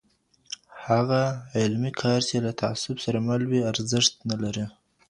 هغه 0.87 1.21
علمي 1.57 1.91
کار 2.01 2.19
چي 2.29 2.37
له 2.45 2.51
تعصب 2.61 2.95
سره 3.05 3.17
مل 3.27 3.41
وي 3.49 3.61
ارزښت 3.71 4.13
نه 4.29 4.35
لري. 4.43 4.65